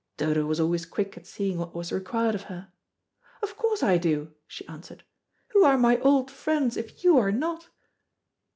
Dodo 0.17 0.47
was 0.47 0.59
always 0.59 0.87
quick 0.87 1.15
at 1.15 1.27
seeing 1.27 1.59
what 1.59 1.75
was 1.75 1.91
required 1.91 2.33
of 2.33 2.45
her. 2.49 2.71
"Of 3.43 3.55
course 3.55 3.83
I 3.83 3.99
do," 3.99 4.33
she 4.47 4.67
answered. 4.67 5.03
"Who 5.49 5.63
are 5.63 5.77
my 5.77 5.99
old 5.99 6.31
friends 6.31 6.75
if 6.75 7.03
you 7.03 7.19
are 7.19 7.31
not?" 7.31 7.69